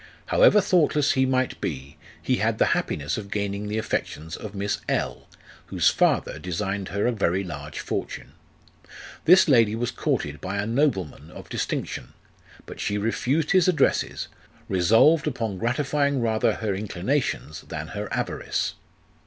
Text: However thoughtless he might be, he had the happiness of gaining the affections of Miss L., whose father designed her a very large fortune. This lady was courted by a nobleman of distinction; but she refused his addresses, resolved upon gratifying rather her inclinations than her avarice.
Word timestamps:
However 0.25 0.61
thoughtless 0.61 1.11
he 1.11 1.27
might 1.27 1.61
be, 1.61 1.95
he 2.19 2.37
had 2.37 2.57
the 2.57 2.73
happiness 2.73 3.19
of 3.19 3.29
gaining 3.29 3.67
the 3.67 3.77
affections 3.77 4.35
of 4.35 4.55
Miss 4.55 4.81
L., 4.89 5.29
whose 5.67 5.91
father 5.91 6.39
designed 6.39 6.87
her 6.87 7.05
a 7.05 7.11
very 7.11 7.43
large 7.43 7.77
fortune. 7.79 8.31
This 9.25 9.47
lady 9.47 9.75
was 9.75 9.91
courted 9.91 10.41
by 10.41 10.57
a 10.57 10.65
nobleman 10.65 11.29
of 11.29 11.49
distinction; 11.49 12.13
but 12.65 12.79
she 12.79 12.97
refused 12.97 13.51
his 13.51 13.67
addresses, 13.67 14.27
resolved 14.67 15.27
upon 15.27 15.59
gratifying 15.59 16.19
rather 16.19 16.53
her 16.55 16.73
inclinations 16.73 17.61
than 17.67 17.89
her 17.89 18.11
avarice. 18.11 18.73